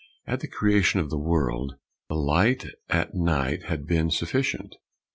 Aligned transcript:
At 0.25 0.39
the 0.39 0.47
creation 0.47 0.99
of 0.99 1.11
the 1.11 1.19
world, 1.19 1.75
the 2.09 2.15
light 2.15 2.65
at 2.89 3.13
night 3.13 3.65
had 3.65 3.85
been 3.85 4.09
sufficient. 4.09 4.77